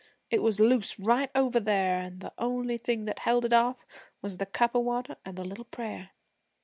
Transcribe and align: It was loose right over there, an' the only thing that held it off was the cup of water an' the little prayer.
It 0.31 0.41
was 0.41 0.59
loose 0.59 0.97
right 0.97 1.29
over 1.35 1.59
there, 1.59 1.97
an' 1.99 2.17
the 2.17 2.33
only 2.39 2.79
thing 2.79 3.05
that 3.05 3.19
held 3.19 3.45
it 3.45 3.53
off 3.53 3.85
was 4.19 4.37
the 4.37 4.47
cup 4.47 4.73
of 4.73 4.81
water 4.81 5.17
an' 5.23 5.35
the 5.35 5.45
little 5.45 5.65
prayer. 5.65 6.09